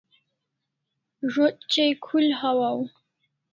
[1.33, 2.79] Zo't chai khul hawaw